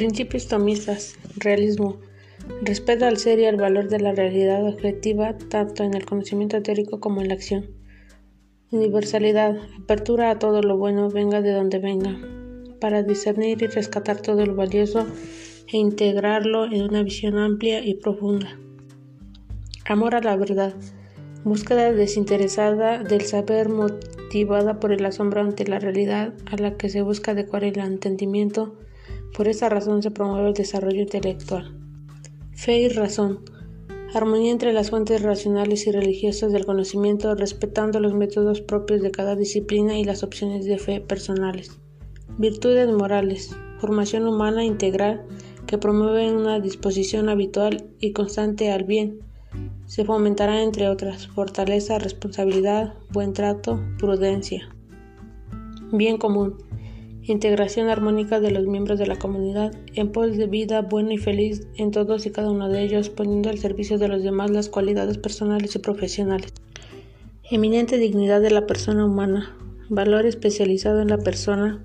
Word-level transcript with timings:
Principios 0.00 0.48
tomistas. 0.48 1.18
Realismo. 1.36 2.00
Respeto 2.62 3.04
al 3.04 3.18
ser 3.18 3.38
y 3.38 3.44
al 3.44 3.56
valor 3.56 3.90
de 3.90 4.00
la 4.00 4.12
realidad 4.12 4.66
objetiva 4.66 5.36
tanto 5.36 5.82
en 5.84 5.92
el 5.92 6.06
conocimiento 6.06 6.62
teórico 6.62 7.00
como 7.00 7.20
en 7.20 7.28
la 7.28 7.34
acción. 7.34 7.66
Universalidad. 8.70 9.58
Apertura 9.78 10.30
a 10.30 10.38
todo 10.38 10.62
lo 10.62 10.78
bueno, 10.78 11.10
venga 11.10 11.42
de 11.42 11.52
donde 11.52 11.80
venga, 11.80 12.18
para 12.80 13.02
discernir 13.02 13.60
y 13.60 13.66
rescatar 13.66 14.22
todo 14.22 14.46
lo 14.46 14.54
valioso 14.54 15.06
e 15.70 15.76
integrarlo 15.76 16.64
en 16.64 16.80
una 16.80 17.02
visión 17.02 17.36
amplia 17.36 17.84
y 17.84 17.92
profunda. 17.96 18.58
Amor 19.84 20.14
a 20.14 20.22
la 20.22 20.34
verdad. 20.34 20.72
Búsqueda 21.44 21.92
desinteresada 21.92 23.02
del 23.02 23.26
saber 23.26 23.68
motivada 23.68 24.80
por 24.80 24.92
el 24.92 25.04
asombro 25.04 25.42
ante 25.42 25.66
la 25.66 25.78
realidad 25.78 26.32
a 26.46 26.56
la 26.56 26.78
que 26.78 26.88
se 26.88 27.02
busca 27.02 27.32
adecuar 27.32 27.64
el 27.64 27.78
entendimiento. 27.78 28.78
Por 29.36 29.48
esa 29.48 29.68
razón 29.68 30.02
se 30.02 30.10
promueve 30.10 30.48
el 30.48 30.54
desarrollo 30.54 31.00
intelectual. 31.00 31.76
Fe 32.52 32.80
y 32.80 32.88
razón. 32.88 33.40
Armonía 34.12 34.50
entre 34.50 34.72
las 34.72 34.90
fuentes 34.90 35.22
racionales 35.22 35.86
y 35.86 35.92
religiosas 35.92 36.52
del 36.52 36.66
conocimiento, 36.66 37.34
respetando 37.34 38.00
los 38.00 38.12
métodos 38.12 38.60
propios 38.60 39.02
de 39.02 39.10
cada 39.10 39.36
disciplina 39.36 39.98
y 39.98 40.04
las 40.04 40.22
opciones 40.22 40.64
de 40.64 40.78
fe 40.78 41.00
personales. 41.00 41.78
Virtudes 42.38 42.88
morales. 42.92 43.56
Formación 43.78 44.26
humana 44.26 44.64
integral 44.64 45.24
que 45.66 45.78
promueve 45.78 46.32
una 46.32 46.60
disposición 46.60 47.28
habitual 47.28 47.86
y 48.00 48.12
constante 48.12 48.72
al 48.72 48.84
bien 48.84 49.20
se 49.90 50.04
fomentará, 50.04 50.62
entre 50.62 50.88
otras, 50.88 51.26
fortaleza, 51.26 51.98
responsabilidad, 51.98 52.94
buen 53.10 53.32
trato, 53.32 53.80
prudencia. 53.98 54.68
Bien 55.90 56.16
común. 56.16 56.58
Integración 57.22 57.88
armónica 57.88 58.40
de 58.40 58.50
los 58.50 58.66
miembros 58.66 58.98
de 58.98 59.06
la 59.06 59.16
comunidad 59.16 59.72
en 59.94 60.10
pos 60.10 60.36
de 60.36 60.46
vida 60.46 60.82
buena 60.82 61.12
y 61.12 61.18
feliz 61.18 61.66
en 61.76 61.90
todos 61.90 62.24
y 62.26 62.30
cada 62.30 62.50
uno 62.50 62.68
de 62.68 62.82
ellos, 62.82 63.10
poniendo 63.10 63.50
al 63.50 63.58
servicio 63.58 63.98
de 63.98 64.08
los 64.08 64.22
demás 64.22 64.50
las 64.50 64.68
cualidades 64.68 65.18
personales 65.18 65.74
y 65.76 65.78
profesionales. 65.80 66.52
Eminente 67.50 67.98
dignidad 67.98 68.40
de 68.40 68.50
la 68.50 68.66
persona 68.66 69.04
humana. 69.04 69.56
Valor 69.88 70.24
especializado 70.24 71.02
en 71.02 71.08
la 71.08 71.18
persona 71.18 71.84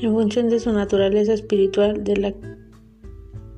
en 0.00 0.12
función 0.12 0.48
de 0.48 0.60
su 0.60 0.72
naturaleza 0.72 1.34
espiritual 1.34 2.04
de 2.04 2.16
la 2.16 2.34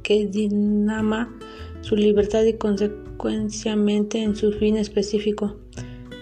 que 0.02 0.26
dinama 0.26 1.36
su 1.82 1.96
libertad 1.96 2.44
y 2.44 2.54
consecuenciamente 2.54 4.22
en 4.22 4.36
su 4.36 4.52
fin 4.52 4.76
específico. 4.76 5.56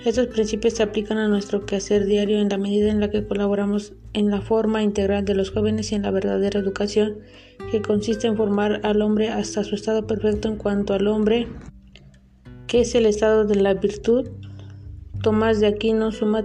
Estos 0.05 0.27
principios 0.27 0.75
se 0.75 0.83
aplican 0.83 1.17
a 1.17 1.29
nuestro 1.29 1.65
quehacer 1.65 2.05
diario 2.05 2.39
en 2.39 2.51
la 2.51 2.59
medida 2.59 2.91
en 2.91 3.01
la 3.01 3.11
que 3.11 3.27
colaboramos 3.27 3.95
en 4.13 4.31
la 4.31 4.43
forma 4.43 4.83
integral 4.83 5.25
de 5.25 5.35
los 5.35 5.51
jóvenes 5.51 5.91
y 5.91 5.95
en 5.95 6.03
la 6.03 6.11
verdadera 6.11 6.61
educación, 6.61 7.21
que 7.71 7.81
consiste 7.81 8.27
en 8.27 8.37
formar 8.37 8.83
al 8.85 9.01
hombre 9.01 9.31
hasta 9.31 9.65
su 9.65 9.75
estado 9.75 10.07
perfecto 10.07 10.49
en 10.49 10.57
cuanto 10.57 10.93
al 10.93 11.07
hombre, 11.07 11.49
que 12.67 12.83
es 12.83 12.95
el 12.95 13.07
estado 13.07 13.47
de 13.47 13.55
la 13.55 13.73
virtud. 13.73 14.29
Tomás 15.23 15.61
de 15.61 15.69
Aquino, 15.69 16.13
Suma 16.13 16.45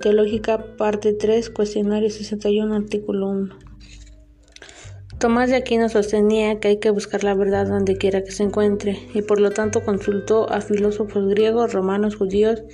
Teológica, 0.00 0.76
parte 0.76 1.12
3, 1.12 1.50
cuestionario 1.50 2.10
61, 2.10 2.74
artículo 2.74 3.28
1. 3.28 3.71
Tomás 5.22 5.50
de 5.50 5.54
Aquino 5.54 5.88
sostenía 5.88 6.58
que 6.58 6.66
hay 6.66 6.76
que 6.78 6.90
buscar 6.90 7.22
la 7.22 7.34
verdad 7.34 7.68
donde 7.68 7.96
quiera 7.96 8.24
que 8.24 8.32
se 8.32 8.42
encuentre, 8.42 8.98
y 9.14 9.22
por 9.22 9.38
lo 9.38 9.52
tanto 9.52 9.84
consultó 9.84 10.50
a 10.50 10.60
filósofos 10.60 11.28
griegos, 11.28 11.72
romanos, 11.72 12.16
judíos 12.16 12.64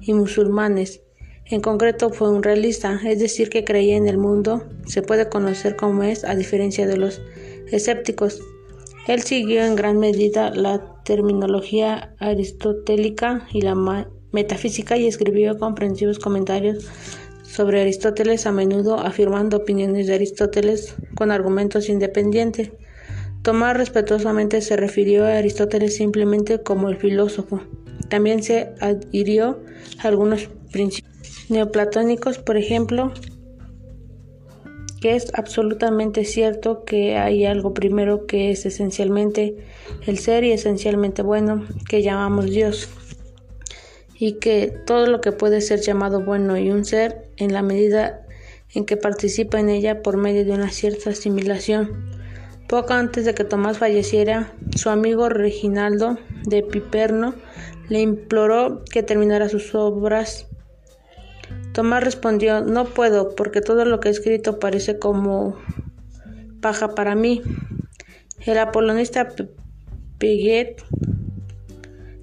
y 0.00 0.12
musulmanes. 0.12 1.02
En 1.46 1.60
concreto 1.60 2.10
fue 2.10 2.30
un 2.30 2.44
realista, 2.44 3.00
es 3.04 3.18
decir, 3.18 3.50
que 3.50 3.64
creía 3.64 3.96
en 3.96 4.06
el 4.06 4.16
mundo, 4.16 4.62
se 4.86 5.02
puede 5.02 5.28
conocer 5.28 5.74
como 5.74 6.04
es, 6.04 6.22
a 6.22 6.36
diferencia 6.36 6.86
de 6.86 6.98
los 6.98 7.20
escépticos. 7.72 8.42
Él 9.08 9.22
siguió 9.22 9.64
en 9.64 9.74
gran 9.74 9.98
medida 9.98 10.50
la 10.50 11.02
terminología 11.04 12.14
aristotélica 12.20 13.48
y 13.52 13.62
la 13.62 13.74
metafísica 14.30 14.96
y 14.96 15.08
escribió 15.08 15.58
comprensivos 15.58 16.20
comentarios 16.20 16.88
sobre 17.48 17.80
Aristóteles, 17.80 18.46
a 18.46 18.52
menudo 18.52 19.00
afirmando 19.00 19.56
opiniones 19.56 20.06
de 20.06 20.14
Aristóteles 20.14 20.94
con 21.14 21.30
argumentos 21.30 21.88
independientes. 21.88 22.72
Tomás 23.42 23.76
respetuosamente 23.76 24.60
se 24.60 24.76
refirió 24.76 25.24
a 25.24 25.38
Aristóteles 25.38 25.96
simplemente 25.96 26.62
como 26.62 26.88
el 26.90 26.96
filósofo. 26.96 27.62
También 28.08 28.42
se 28.42 28.70
adhirió 28.80 29.60
a 30.02 30.08
algunos 30.08 30.48
principios 30.70 31.46
neoplatónicos, 31.48 32.38
por 32.38 32.58
ejemplo, 32.58 33.12
que 35.00 35.14
es 35.14 35.32
absolutamente 35.34 36.24
cierto 36.24 36.84
que 36.84 37.16
hay 37.16 37.46
algo 37.46 37.72
primero 37.72 38.26
que 38.26 38.50
es 38.50 38.66
esencialmente 38.66 39.56
el 40.06 40.18
ser 40.18 40.44
y 40.44 40.52
esencialmente 40.52 41.22
bueno, 41.22 41.64
que 41.88 42.02
llamamos 42.02 42.46
Dios 42.46 42.88
y 44.18 44.34
que 44.34 44.74
todo 44.84 45.06
lo 45.06 45.20
que 45.20 45.32
puede 45.32 45.60
ser 45.60 45.80
llamado 45.80 46.22
bueno 46.22 46.56
y 46.56 46.70
un 46.70 46.84
ser 46.84 47.30
en 47.36 47.52
la 47.52 47.62
medida 47.62 48.26
en 48.74 48.84
que 48.84 48.96
participa 48.96 49.60
en 49.60 49.68
ella 49.68 50.02
por 50.02 50.16
medio 50.16 50.44
de 50.44 50.52
una 50.52 50.70
cierta 50.70 51.10
asimilación. 51.10 52.10
Poco 52.68 52.92
antes 52.92 53.24
de 53.24 53.34
que 53.34 53.44
Tomás 53.44 53.78
falleciera, 53.78 54.52
su 54.76 54.90
amigo 54.90 55.28
Reginaldo 55.28 56.18
de 56.44 56.62
Piperno 56.62 57.34
le 57.88 58.00
imploró 58.00 58.84
que 58.84 59.02
terminara 59.02 59.48
sus 59.48 59.74
obras. 59.74 60.46
Tomás 61.72 62.04
respondió, 62.04 62.60
no 62.60 62.84
puedo, 62.84 63.34
porque 63.34 63.62
todo 63.62 63.84
lo 63.84 64.00
que 64.00 64.08
he 64.08 64.10
escrito 64.10 64.58
parece 64.58 64.98
como 64.98 65.56
paja 66.60 66.94
para 66.94 67.14
mí. 67.14 67.40
El 68.44 68.58
apolonista 68.58 69.28
Piguet 70.18 70.82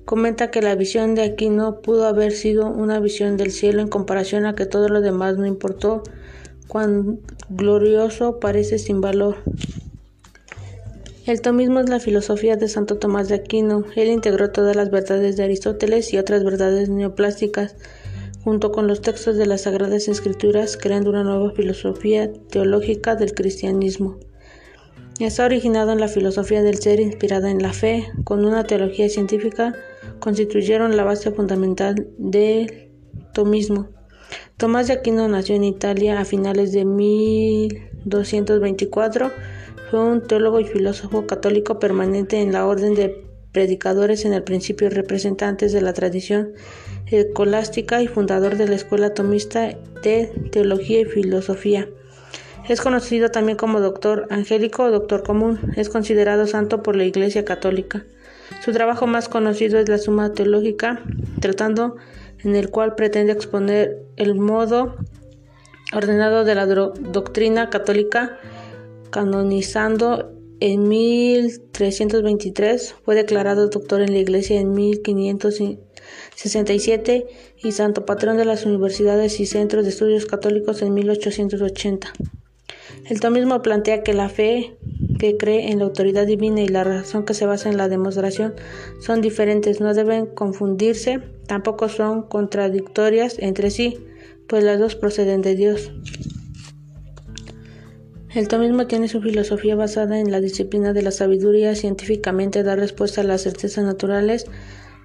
comenta 0.05 0.51
que 0.51 0.61
la 0.61 0.75
visión 0.75 1.16
de 1.16 1.23
Aquino 1.23 1.81
pudo 1.81 2.05
haber 2.05 2.31
sido 2.31 2.69
una 2.69 2.99
visión 2.99 3.38
del 3.38 3.51
cielo 3.51 3.81
en 3.81 3.88
comparación 3.88 4.45
a 4.45 4.55
que 4.55 4.66
todo 4.66 4.88
lo 4.88 5.01
demás 5.01 5.38
no 5.38 5.45
importó, 5.45 6.03
cuán 6.67 7.19
glorioso 7.49 8.39
parece 8.39 8.79
sin 8.79 9.01
valor. 9.01 9.38
El 11.25 11.41
tomismo 11.41 11.79
es 11.79 11.89
la 11.89 11.99
filosofía 11.99 12.55
de 12.55 12.67
Santo 12.67 12.99
Tomás 12.99 13.29
de 13.29 13.35
Aquino. 13.35 13.83
Él 13.95 14.09
integró 14.09 14.51
todas 14.51 14.75
las 14.75 14.91
verdades 14.91 15.35
de 15.35 15.43
Aristóteles 15.43 16.13
y 16.13 16.19
otras 16.19 16.43
verdades 16.43 16.87
neoplásticas, 16.87 17.75
junto 18.43 18.72
con 18.72 18.85
los 18.85 19.01
textos 19.01 19.35
de 19.35 19.47
las 19.47 19.61
Sagradas 19.61 20.07
Escrituras, 20.07 20.77
creando 20.77 21.09
una 21.09 21.23
nueva 21.23 21.51
filosofía 21.51 22.31
teológica 22.51 23.16
del 23.16 23.33
cristianismo. 23.33 24.19
Está 25.19 25.45
originado 25.45 25.93
en 25.93 25.99
la 25.99 26.09
filosofía 26.09 26.61
del 26.61 26.77
ser 26.77 26.99
inspirada 26.99 27.49
en 27.49 27.63
la 27.63 27.73
fe, 27.73 28.05
con 28.23 28.45
una 28.45 28.66
teología 28.66 29.09
científica, 29.09 29.73
constituyeron 30.19 30.97
la 30.97 31.03
base 31.03 31.31
fundamental 31.31 32.07
del 32.17 32.89
tomismo. 33.33 33.89
Tomás 34.57 34.88
de 34.88 34.93
Aquino 34.93 35.27
nació 35.27 35.55
en 35.55 35.63
Italia 35.63 36.19
a 36.19 36.25
finales 36.25 36.71
de 36.71 36.85
1224. 36.85 39.31
Fue 39.91 39.99
un 39.99 40.21
teólogo 40.21 40.59
y 40.59 40.66
filósofo 40.66 41.27
católico 41.27 41.77
permanente 41.79 42.41
en 42.41 42.53
la 42.53 42.66
orden 42.66 42.95
de 42.95 43.23
predicadores 43.51 44.25
en 44.25 44.33
el 44.33 44.41
principio 44.43 44.89
representantes 44.89 45.71
de 45.71 45.81
la 45.81 45.93
tradición 45.93 46.53
escolástica 47.07 48.01
y 48.01 48.07
fundador 48.07 48.57
de 48.57 48.67
la 48.67 48.75
escuela 48.75 49.13
tomista 49.13 49.77
de 50.03 50.31
teología 50.51 51.01
y 51.01 51.05
filosofía. 51.05 51.87
Es 52.67 52.81
conocido 52.81 53.29
también 53.29 53.57
como 53.57 53.79
doctor 53.79 54.27
angélico 54.31 54.83
o 54.83 54.91
doctor 54.91 55.23
común. 55.23 55.59
Es 55.75 55.89
considerado 55.89 56.47
santo 56.47 56.81
por 56.81 56.95
la 56.95 57.05
Iglesia 57.05 57.45
Católica. 57.45 58.05
Su 58.63 58.72
trabajo 58.72 59.07
más 59.07 59.28
conocido 59.29 59.79
es 59.79 59.89
la 59.89 59.97
Suma 59.97 60.33
Teológica, 60.33 61.01
tratando 61.39 61.95
en 62.44 62.56
el 62.56 62.69
cual 62.69 62.93
pretende 62.96 63.34
exponer 63.34 64.05
el 64.17 64.35
modo 64.35 64.96
ordenado 65.93 66.43
de 66.46 66.55
la 66.55 66.66
doctrina 66.66 67.70
católica, 67.70 68.40
canonizando 69.11 70.31
en 70.59 70.87
1323, 70.87 72.96
fue 73.03 73.14
declarado 73.16 73.67
doctor 73.67 74.02
en 74.02 74.14
la 74.14 74.20
Iglesia 74.20 74.58
en 74.59 74.73
1567 74.73 77.28
y 77.64 77.72
santo 77.73 78.05
patrón 78.05 78.37
de 78.37 78.46
las 78.46 78.66
universidades 78.66 79.40
y 79.40 79.46
centros 79.46 79.84
de 79.84 79.90
estudios 79.90 80.25
católicos 80.25 80.81
en 80.81 80.93
1880. 80.93 82.14
El 83.09 83.20
tomismo 83.20 83.61
plantea 83.61 84.02
que 84.02 84.14
la 84.14 84.29
fe 84.29 84.78
que 85.17 85.38
cree 85.38 85.72
en 85.72 85.79
la 85.79 85.85
autoridad 85.85 86.26
divina 86.26 86.62
y 86.62 86.67
la 86.67 86.84
razón 86.84 87.26
que 87.26 87.34
se 87.34 87.46
basa 87.46 87.70
en 87.70 87.78
la 87.78 87.88
demostración 87.88 88.53
son 89.00 89.22
diferentes, 89.22 89.82
no 89.82 89.94
deben 89.94 90.26
confundirse, 90.26 91.22
tampoco 91.47 91.90
son 91.90 92.23
contradictorias 92.23 93.38
entre 93.40 93.72
sí, 93.72 93.97
pues 94.47 94.64
las 94.64 94.79
dos 94.79 94.96
proceden 94.96 95.41
de 95.41 95.56
Dios. 95.56 95.91
El 98.34 98.50
tomismo 98.50 98.85
tiene 98.85 99.08
su 99.08 99.22
filosofía 99.22 99.76
basada 99.76 100.20
en 100.20 100.29
la 100.29 100.41
disciplina 100.41 100.91
de 100.91 101.02
la 101.02 101.12
sabiduría, 101.12 101.73
científicamente 101.73 102.64
da 102.64 102.76
respuesta 102.76 103.22
a 103.22 103.23
las 103.23 103.44
certezas 103.44 103.85
naturales, 103.85 104.46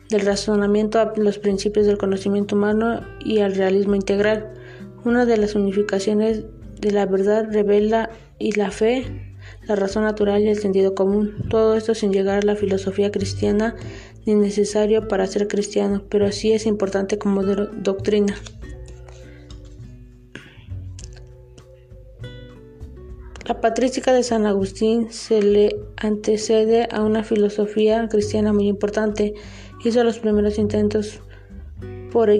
del 0.09 0.23
razonamiento 0.23 0.99
a 0.99 1.13
los 1.17 1.39
principios 1.39 1.87
del 1.87 1.97
conocimiento 1.97 2.56
humano 2.56 3.06
y 3.25 3.39
al 3.39 3.55
realismo 3.55 3.95
integral. 3.95 4.53
Una 5.05 5.25
de 5.25 5.37
las 5.37 5.55
unificaciones 5.55 6.45
de 6.81 6.91
la 6.91 7.06
verdad 7.06 7.47
revela 7.49 8.11
y 8.41 8.53
la 8.53 8.73
fe 8.73 9.30
la 9.67 9.76
razón 9.76 10.05
natural 10.05 10.43
y 10.43 10.49
el 10.49 10.58
sentido 10.58 10.94
común. 10.94 11.35
Todo 11.49 11.75
esto 11.75 11.94
sin 11.94 12.12
llegar 12.12 12.38
a 12.38 12.47
la 12.47 12.56
filosofía 12.56 13.11
cristiana 13.11 13.76
ni 14.26 14.35
necesario 14.35 15.08
para 15.08 15.26
ser 15.26 15.49
cristiano, 15.49 16.02
pero 16.08 16.31
sí 16.32 16.52
es 16.52 16.67
importante 16.67 17.19
como 17.19 17.43
doctrina. 17.43 18.37
La 23.47 23.61
patrística 23.61 24.12
de 24.12 24.23
San 24.23 24.47
Agustín 24.47 25.11
se 25.11 25.43
le 25.43 25.76
antecede 25.96 26.87
a 26.93 27.03
una 27.03 27.25
filosofía 27.25 28.06
cristiana 28.08 28.53
muy 28.53 28.69
importante. 28.69 29.35
Hizo 29.85 30.05
los 30.05 30.20
primeros 30.20 30.56
intentos 30.56 31.20
por 32.12 32.31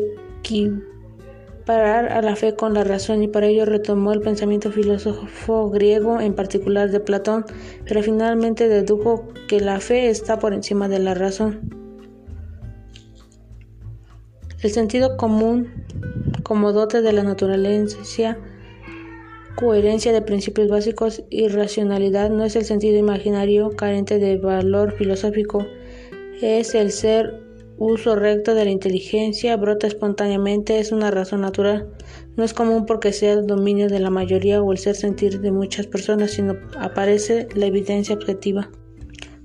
equiparar 1.71 2.13
a 2.13 2.21
la 2.23 2.35
fe 2.35 2.55
con 2.55 2.75
la 2.75 2.83
razón 2.83 3.23
y 3.23 3.29
para 3.29 3.47
ello 3.47 3.65
retomó 3.65 4.13
el 4.13 4.21
pensamiento 4.21 4.73
filósofo 4.73 5.71
griego, 5.71 6.21
en 6.21 6.35
particular 6.35 6.91
de 6.91 6.99
Platón, 6.99 7.45
pero 7.87 8.03
finalmente 8.03 8.69
dedujo 8.69 9.29
que 9.49 9.61
la 9.61 9.79
fe 9.79 10.09
está 10.11 10.39
por 10.39 10.53
encima 10.53 10.89
de 10.89 10.99
la 10.99 11.15
razón. 11.15 11.61
El 14.63 14.71
sentido 14.71 15.17
común 15.17 15.69
como 16.43 16.73
dote 16.73 17.03
de 17.03 17.13
la 17.13 17.23
naturaleza 17.23 18.37
coherencia 19.55 20.13
de 20.13 20.23
principios 20.23 20.69
básicos 20.69 21.23
y 21.31 21.49
racionalidad 21.49 22.31
no 22.31 22.45
es 22.45 22.57
el 22.57 22.65
sentido 22.65 22.99
imaginario 22.99 23.71
carente 23.77 24.19
de 24.19 24.39
valor 24.39 24.97
filosófico, 24.97 25.67
es 26.41 26.75
el 26.75 26.91
ser 26.91 27.50
uso 27.81 28.15
recto 28.15 28.55
de 28.55 28.67
la 28.67 28.71
inteligencia, 28.71 29.57
brota 29.57 29.87
espontáneamente, 29.87 30.79
es 30.79 30.93
una 30.93 31.11
razón 31.11 31.41
natural. 31.41 31.89
No 32.37 32.45
es 32.45 32.53
común 32.53 32.85
porque 32.85 33.13
sea 33.13 33.33
el 33.33 33.47
dominio 33.47 33.89
de 33.89 34.01
la 34.01 34.11
mayoría 34.11 34.63
o 34.63 34.71
el 34.71 34.79
ser 34.79 34.95
sentir 34.95 35.41
de 35.41 35.51
muchas 35.51 35.87
personas, 35.87 36.33
sino 36.33 36.57
aparece 36.79 37.49
la 37.55 37.67
evidencia 37.67 38.15
objetiva. 38.15 38.71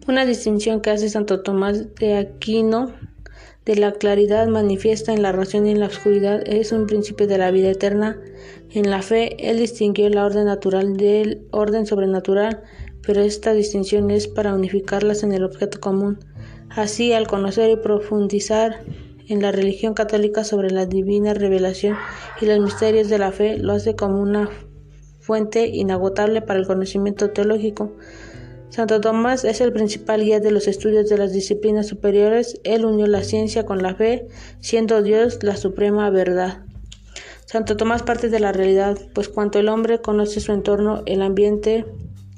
Una 0.07 0.25
distinción 0.25 0.81
que 0.81 0.89
hace 0.89 1.09
Santo 1.09 1.43
Tomás 1.43 1.95
de 1.95 2.17
Aquino 2.17 2.93
de 3.65 3.77
la 3.77 3.93
claridad 3.93 4.47
manifiesta 4.47 5.13
en 5.13 5.21
la 5.21 5.31
razón 5.31 5.65
y 5.65 5.71
en 5.71 5.79
la 5.79 5.87
oscuridad 5.87 6.43
es 6.45 6.73
un 6.73 6.87
principio 6.87 7.27
de 7.27 7.37
la 7.37 7.51
vida 7.51 7.71
eterna. 7.71 8.19
En 8.69 8.91
la 8.91 9.01
fe, 9.01 9.49
él 9.49 9.59
distinguió 9.59 10.09
la 10.09 10.25
orden 10.25 10.45
natural 10.45 10.97
del 10.97 11.47
orden 11.51 11.85
sobrenatural, 11.85 12.63
pero 13.01 13.21
esta 13.21 13.53
distinción 13.53 14.11
es 14.11 14.27
para 14.27 14.53
unificarlas 14.53 15.23
en 15.23 15.31
el 15.31 15.45
objeto 15.45 15.79
común. 15.79 16.19
Así, 16.75 17.13
al 17.13 17.27
conocer 17.27 17.69
y 17.71 17.77
profundizar 17.77 18.81
en 19.27 19.41
la 19.41 19.51
religión 19.51 19.93
católica 19.93 20.43
sobre 20.43 20.71
la 20.71 20.85
divina 20.85 21.33
revelación 21.33 21.95
y 22.41 22.45
los 22.45 22.59
misterios 22.59 23.09
de 23.09 23.17
la 23.17 23.31
fe, 23.31 23.57
lo 23.57 23.73
hace 23.73 23.95
como 23.95 24.21
una 24.21 24.49
fuente 25.19 25.67
inagotable 25.67 26.41
para 26.41 26.59
el 26.59 26.67
conocimiento 26.67 27.31
teológico. 27.31 27.93
Santo 28.69 28.99
Tomás 28.99 29.45
es 29.45 29.61
el 29.61 29.71
principal 29.71 30.21
guía 30.21 30.41
de 30.41 30.51
los 30.51 30.67
estudios 30.67 31.07
de 31.07 31.17
las 31.17 31.31
disciplinas 31.31 31.87
superiores. 31.87 32.59
Él 32.65 32.83
unió 32.83 33.07
la 33.07 33.23
ciencia 33.23 33.65
con 33.65 33.81
la 33.81 33.95
fe, 33.95 34.27
siendo 34.59 35.01
Dios 35.01 35.39
la 35.43 35.55
suprema 35.55 36.09
verdad. 36.09 36.65
Santo 37.45 37.77
Tomás 37.77 38.03
parte 38.03 38.27
de 38.27 38.41
la 38.41 38.51
realidad, 38.51 38.97
pues 39.13 39.29
cuanto 39.29 39.59
el 39.59 39.69
hombre 39.69 40.01
conoce 40.01 40.41
su 40.41 40.51
entorno, 40.51 41.03
el 41.05 41.21
ambiente 41.21 41.85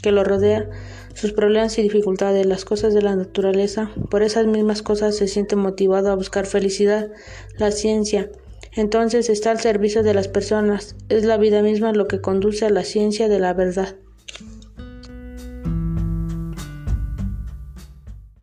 que 0.04 0.12
lo 0.12 0.24
rodea, 0.24 0.70
sus 1.18 1.34
problemas 1.34 1.80
y 1.80 1.82
dificultades, 1.82 2.46
las 2.46 2.64
cosas 2.64 2.94
de 2.94 3.02
la 3.02 3.16
naturaleza, 3.16 3.90
por 4.12 4.22
esas 4.22 4.46
mismas 4.46 4.84
cosas 4.84 5.18
se 5.18 5.28
siente 5.28 5.56
motivado 5.56 6.12
a 6.12 6.16
buscar 6.16 6.46
felicidad. 6.46 7.10
La 7.58 7.72
ciencia, 7.72 8.30
entonces, 8.76 9.30
está 9.32 9.50
al 9.50 9.60
servicio 9.60 10.04
de 10.04 10.14
las 10.14 10.28
personas. 10.28 10.96
Es 11.10 11.26
la 11.26 11.38
vida 11.38 11.64
misma 11.64 11.94
lo 11.94 12.08
que 12.08 12.22
conduce 12.22 12.68
a 12.68 12.70
la 12.70 12.84
ciencia 12.84 13.28
de 13.28 13.40
la 13.40 13.56
verdad. 13.56 13.96